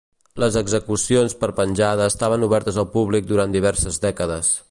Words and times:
Les 0.43 0.55
execucions 0.61 1.35
per 1.43 1.49
penjada 1.59 2.09
estaven 2.13 2.47
obertes 2.49 2.81
al 2.85 2.89
públic 2.97 3.31
durant 3.35 3.55
diverses 3.59 4.03
dècades. 4.09 4.53